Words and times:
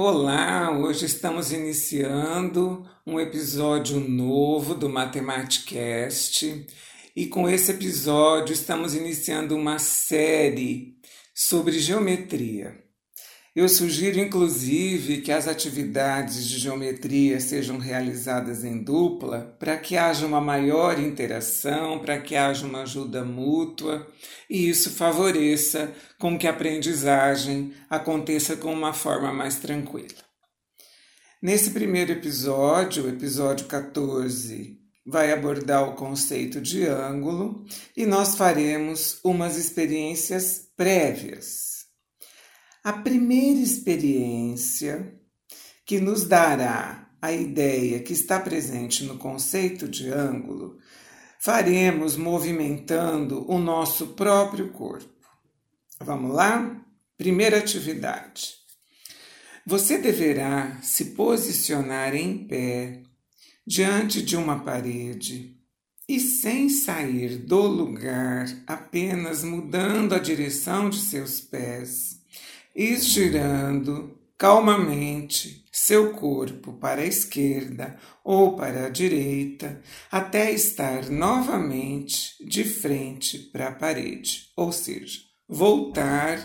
Olá, 0.00 0.70
hoje 0.70 1.06
estamos 1.06 1.50
iniciando 1.50 2.88
um 3.04 3.18
episódio 3.18 3.98
novo 3.98 4.72
do 4.72 4.88
Matematicast 4.88 6.68
e 7.16 7.26
com 7.26 7.48
esse 7.48 7.72
episódio 7.72 8.52
estamos 8.52 8.94
iniciando 8.94 9.56
uma 9.56 9.80
série 9.80 10.96
sobre 11.34 11.80
geometria. 11.80 12.80
Eu 13.58 13.68
sugiro, 13.68 14.20
inclusive, 14.20 15.20
que 15.20 15.32
as 15.32 15.48
atividades 15.48 16.46
de 16.46 16.60
geometria 16.60 17.40
sejam 17.40 17.76
realizadas 17.76 18.62
em 18.62 18.84
dupla 18.84 19.56
para 19.58 19.76
que 19.76 19.96
haja 19.96 20.24
uma 20.24 20.40
maior 20.40 20.96
interação, 21.00 21.98
para 21.98 22.20
que 22.20 22.36
haja 22.36 22.64
uma 22.64 22.82
ajuda 22.82 23.24
mútua 23.24 24.06
e 24.48 24.68
isso 24.68 24.90
favoreça 24.90 25.92
com 26.20 26.38
que 26.38 26.46
a 26.46 26.50
aprendizagem 26.50 27.74
aconteça 27.90 28.56
com 28.56 28.72
uma 28.72 28.92
forma 28.92 29.32
mais 29.32 29.56
tranquila. 29.56 30.06
Nesse 31.42 31.70
primeiro 31.70 32.12
episódio, 32.12 33.06
o 33.06 33.08
episódio 33.08 33.66
14, 33.66 34.78
vai 35.04 35.32
abordar 35.32 35.82
o 35.82 35.96
conceito 35.96 36.60
de 36.60 36.86
ângulo 36.86 37.66
e 37.96 38.06
nós 38.06 38.36
faremos 38.36 39.18
umas 39.24 39.56
experiências 39.56 40.68
prévias 40.76 41.77
a 42.82 42.92
primeira 42.92 43.60
experiência 43.60 45.14
que 45.84 46.00
nos 46.00 46.24
dará 46.24 47.10
a 47.20 47.32
ideia 47.32 48.00
que 48.00 48.12
está 48.12 48.38
presente 48.38 49.04
no 49.04 49.18
conceito 49.18 49.88
de 49.88 50.10
ângulo, 50.10 50.78
faremos 51.40 52.16
movimentando 52.16 53.44
o 53.50 53.58
nosso 53.58 54.08
próprio 54.08 54.70
corpo. 54.70 55.08
Vamos 56.00 56.34
lá? 56.34 56.80
Primeira 57.16 57.58
atividade. 57.58 58.54
Você 59.66 59.98
deverá 59.98 60.80
se 60.80 61.06
posicionar 61.06 62.14
em 62.14 62.46
pé 62.46 63.02
diante 63.66 64.22
de 64.22 64.36
uma 64.36 64.60
parede 64.60 65.58
e 66.08 66.18
sem 66.18 66.70
sair 66.70 67.36
do 67.36 67.60
lugar, 67.66 68.46
apenas 68.66 69.44
mudando 69.44 70.14
a 70.14 70.18
direção 70.18 70.88
de 70.88 70.98
seus 70.98 71.40
pés 71.40 72.22
estirando 72.78 74.16
calmamente 74.38 75.64
seu 75.72 76.12
corpo 76.12 76.74
para 76.74 77.00
a 77.00 77.06
esquerda 77.06 77.98
ou 78.22 78.54
para 78.54 78.86
a 78.86 78.88
direita, 78.88 79.82
até 80.12 80.52
estar 80.52 81.10
novamente 81.10 82.34
de 82.46 82.62
frente 82.62 83.38
para 83.50 83.68
a 83.68 83.74
parede, 83.74 84.52
ou 84.56 84.70
seja, 84.70 85.18
voltar 85.48 86.40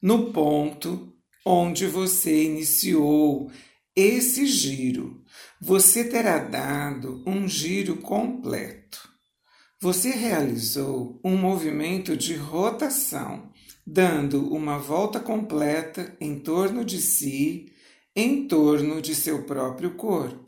no 0.00 0.32
ponto 0.32 1.12
onde 1.44 1.86
você 1.86 2.44
iniciou 2.44 3.50
esse 3.94 4.46
giro. 4.46 5.22
Você 5.60 6.04
terá 6.04 6.38
dado 6.38 7.22
um 7.26 7.46
giro 7.46 7.98
completo. 7.98 9.06
Você 9.80 10.12
realizou 10.12 11.20
um 11.22 11.36
movimento 11.36 12.16
de 12.16 12.34
rotação 12.34 13.52
dando 13.86 14.52
uma 14.52 14.78
volta 14.78 15.20
completa 15.20 16.16
em 16.20 16.38
torno 16.38 16.84
de 16.84 17.00
si, 17.00 17.72
em 18.16 18.48
torno 18.48 19.02
de 19.02 19.14
seu 19.14 19.44
próprio 19.44 19.94
corpo. 19.94 20.44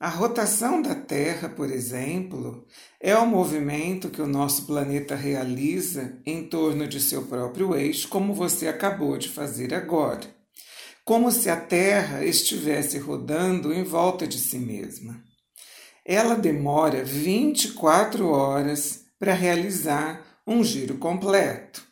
A 0.00 0.08
rotação 0.08 0.80
da 0.80 0.94
Terra, 0.94 1.48
por 1.48 1.68
exemplo, 1.72 2.64
é 3.00 3.16
o 3.16 3.26
movimento 3.26 4.08
que 4.08 4.22
o 4.22 4.28
nosso 4.28 4.64
planeta 4.64 5.16
realiza 5.16 6.20
em 6.24 6.46
torno 6.48 6.86
de 6.86 7.00
seu 7.00 7.26
próprio 7.26 7.74
eixo, 7.74 8.08
como 8.08 8.32
você 8.32 8.68
acabou 8.68 9.18
de 9.18 9.28
fazer 9.28 9.74
agora. 9.74 10.20
Como 11.04 11.32
se 11.32 11.50
a 11.50 11.56
Terra 11.56 12.24
estivesse 12.24 12.96
rodando 12.96 13.72
em 13.72 13.82
volta 13.82 14.24
de 14.24 14.38
si 14.38 14.58
mesma. 14.58 15.20
Ela 16.04 16.36
demora 16.36 17.02
24 17.02 18.28
horas 18.28 19.04
para 19.18 19.34
realizar 19.34 20.40
um 20.46 20.62
giro 20.62 20.96
completo. 20.98 21.87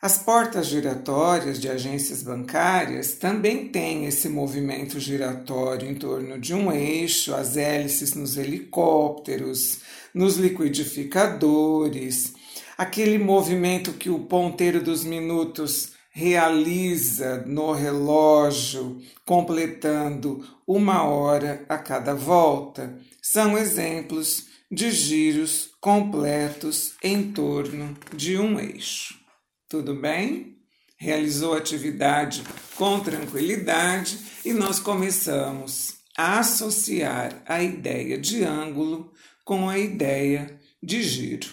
As 0.00 0.18
portas 0.18 0.66
giratórias 0.66 1.58
de 1.58 1.70
agências 1.70 2.22
bancárias 2.22 3.14
também 3.14 3.68
têm 3.68 4.04
esse 4.04 4.28
movimento 4.28 5.00
giratório 5.00 5.88
em 5.88 5.94
torno 5.94 6.38
de 6.38 6.52
um 6.54 6.70
eixo, 6.70 7.34
as 7.34 7.56
hélices 7.56 8.14
nos 8.14 8.36
helicópteros, 8.36 9.78
nos 10.12 10.36
liquidificadores, 10.36 12.34
aquele 12.76 13.16
movimento 13.16 13.94
que 13.94 14.10
o 14.10 14.20
ponteiro 14.20 14.82
dos 14.82 15.02
minutos 15.02 15.92
realiza 16.10 17.42
no 17.46 17.72
relógio, 17.72 19.00
completando 19.24 20.46
uma 20.66 21.04
hora 21.04 21.64
a 21.68 21.78
cada 21.78 22.14
volta, 22.14 22.98
são 23.22 23.56
exemplos 23.56 24.46
de 24.70 24.90
giros 24.90 25.70
completos 25.80 26.94
em 27.02 27.32
torno 27.32 27.96
de 28.14 28.38
um 28.38 28.58
eixo. 28.58 29.25
Tudo 29.68 29.96
bem? 29.96 30.58
Realizou 30.96 31.54
a 31.54 31.58
atividade 31.58 32.44
com 32.76 33.00
tranquilidade 33.00 34.16
e 34.44 34.52
nós 34.52 34.78
começamos 34.78 35.96
a 36.16 36.38
associar 36.38 37.42
a 37.44 37.60
ideia 37.60 38.16
de 38.16 38.44
ângulo 38.44 39.12
com 39.44 39.68
a 39.68 39.76
ideia 39.76 40.60
de 40.80 41.02
giro. 41.02 41.48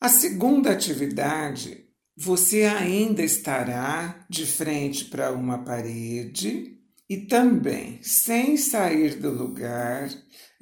A 0.00 0.08
segunda 0.08 0.72
atividade, 0.72 1.86
você 2.16 2.62
ainda 2.62 3.22
estará 3.22 4.24
de 4.28 4.46
frente 4.46 5.04
para 5.04 5.32
uma 5.32 5.62
parede 5.62 6.78
e 7.08 7.18
também, 7.18 8.02
sem 8.02 8.56
sair 8.56 9.16
do 9.16 9.30
lugar, 9.30 10.08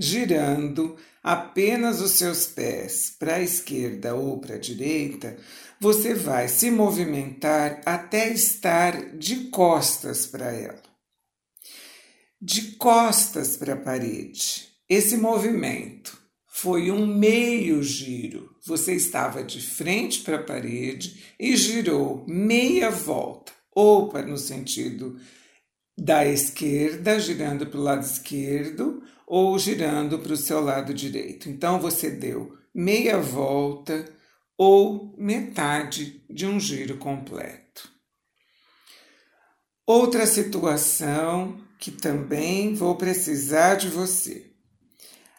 girando 0.00 0.96
apenas 1.22 2.00
os 2.00 2.12
seus 2.12 2.46
pés 2.46 3.14
para 3.18 3.34
a 3.34 3.42
esquerda 3.42 4.14
ou 4.14 4.38
para 4.40 4.54
a 4.54 4.58
direita, 4.58 5.36
você 5.78 6.14
vai 6.14 6.48
se 6.48 6.70
movimentar 6.70 7.82
até 7.84 8.32
estar 8.32 9.16
de 9.16 9.50
costas 9.50 10.24
para 10.24 10.50
ela. 10.52 10.82
De 12.40 12.72
costas 12.76 13.58
para 13.58 13.74
a 13.74 13.76
parede. 13.76 14.68
Esse 14.88 15.18
movimento 15.18 16.18
foi 16.46 16.90
um 16.90 17.06
meio 17.06 17.82
giro. 17.82 18.56
Você 18.64 18.94
estava 18.94 19.44
de 19.44 19.60
frente 19.60 20.22
para 20.22 20.36
a 20.36 20.42
parede 20.42 21.34
e 21.38 21.54
girou 21.56 22.24
meia 22.26 22.90
volta, 22.90 23.52
ou 23.70 24.08
para 24.08 24.26
no 24.26 24.38
sentido 24.38 25.20
da 26.00 26.24
esquerda, 26.24 27.20
girando 27.20 27.66
para 27.66 27.78
o 27.78 27.82
lado 27.82 28.02
esquerdo, 28.02 29.02
ou 29.26 29.58
girando 29.58 30.18
para 30.18 30.32
o 30.32 30.36
seu 30.36 30.58
lado 30.58 30.94
direito. 30.94 31.50
Então 31.50 31.78
você 31.78 32.10
deu 32.10 32.56
meia 32.74 33.18
volta 33.20 34.06
ou 34.56 35.14
metade 35.18 36.24
de 36.28 36.46
um 36.46 36.58
giro 36.58 36.96
completo. 36.96 37.92
Outra 39.86 40.26
situação 40.26 41.60
que 41.78 41.90
também 41.90 42.74
vou 42.74 42.96
precisar 42.96 43.74
de 43.74 43.88
você. 43.88 44.52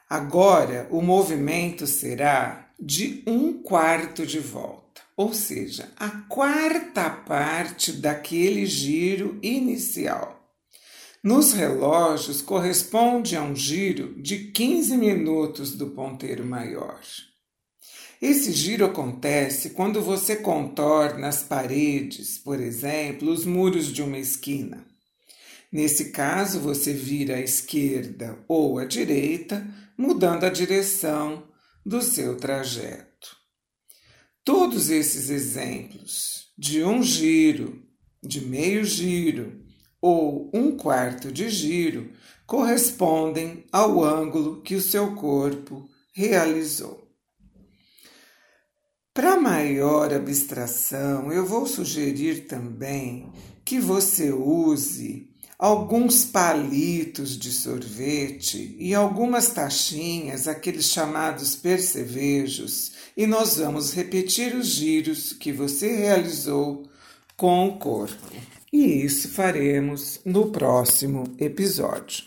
Agora 0.07 0.87
o 0.91 1.01
movimento 1.01 1.87
será 1.87 2.69
de 2.79 3.23
um 3.25 3.63
quarto 3.63 4.27
de 4.27 4.39
volta, 4.39 5.01
ou 5.17 5.33
seja, 5.33 5.91
a 5.97 6.09
quarta 6.09 7.09
parte 7.09 7.91
daquele 7.93 8.65
giro 8.65 9.39
inicial. 9.41 10.40
Nos 11.23 11.53
relógios, 11.53 12.41
corresponde 12.41 13.35
a 13.35 13.43
um 13.43 13.55
giro 13.55 14.19
de 14.19 14.45
15 14.51 14.97
minutos 14.97 15.75
do 15.75 15.91
ponteiro 15.91 16.43
maior. 16.43 16.99
Esse 18.19 18.51
giro 18.51 18.85
acontece 18.85 19.71
quando 19.71 20.01
você 20.01 20.35
contorna 20.35 21.27
as 21.27 21.43
paredes, 21.43 22.39
por 22.39 22.59
exemplo, 22.59 23.31
os 23.31 23.45
muros 23.45 23.93
de 23.93 24.01
uma 24.01 24.17
esquina. 24.17 24.83
Nesse 25.71 26.11
caso, 26.11 26.59
você 26.59 26.91
vira 26.91 27.35
à 27.35 27.39
esquerda 27.39 28.43
ou 28.47 28.79
à 28.79 28.85
direita, 28.85 29.65
mudando 29.95 30.43
a 30.43 30.49
direção 30.49 31.47
do 31.85 32.01
seu 32.01 32.35
trajeto. 32.35 33.37
Todos 34.43 34.89
esses 34.89 35.29
exemplos 35.29 36.47
de 36.57 36.83
um 36.83 37.03
giro, 37.03 37.83
de 38.23 38.41
meio 38.41 38.83
giro, 38.83 39.63
ou 40.01 40.49
um 40.53 40.75
quarto 40.75 41.31
de 41.31 41.49
giro 41.49 42.11
correspondem 42.47 43.63
ao 43.71 44.03
ângulo 44.03 44.61
que 44.61 44.75
o 44.75 44.81
seu 44.81 45.15
corpo 45.15 45.87
realizou. 46.11 47.07
Para 49.13 49.39
maior 49.39 50.13
abstração, 50.13 51.31
eu 51.31 51.45
vou 51.45 51.67
sugerir 51.67 52.47
também 52.47 53.31
que 53.63 53.79
você 53.79 54.31
use 54.31 55.29
alguns 55.59 56.25
palitos 56.25 57.37
de 57.37 57.51
sorvete 57.51 58.75
e 58.79 58.95
algumas 58.95 59.49
taxinhas, 59.49 60.47
aqueles 60.47 60.85
chamados 60.85 61.55
percevejos, 61.55 62.93
e 63.15 63.27
nós 63.27 63.57
vamos 63.57 63.93
repetir 63.93 64.55
os 64.55 64.67
giros 64.67 65.33
que 65.33 65.51
você 65.51 65.95
realizou 65.95 66.89
com 67.37 67.67
o 67.67 67.77
corpo. 67.77 68.27
E 68.73 69.03
isso 69.03 69.27
faremos 69.29 70.21
no 70.23 70.49
próximo 70.49 71.25
episódio. 71.37 72.23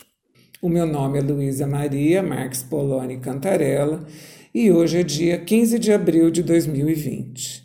O 0.61 0.69
meu 0.69 0.85
nome 0.85 1.17
é 1.17 1.21
Luísa 1.21 1.65
Maria 1.65 2.21
Marques 2.21 2.61
Poloni 2.61 3.17
Cantarella 3.17 4.05
e 4.53 4.71
hoje 4.71 4.99
é 4.99 5.03
dia 5.03 5.39
15 5.39 5.79
de 5.79 5.91
abril 5.91 6.29
de 6.29 6.43
2020. 6.43 7.64